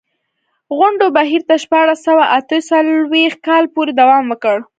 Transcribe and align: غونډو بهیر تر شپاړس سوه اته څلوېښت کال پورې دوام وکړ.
غونډو 0.77 1.05
بهیر 1.17 1.41
تر 1.49 1.57
شپاړس 1.63 1.99
سوه 2.07 2.23
اته 2.37 2.55
څلوېښت 2.69 3.39
کال 3.47 3.63
پورې 3.73 3.91
دوام 4.01 4.25
وکړ. 4.29 4.57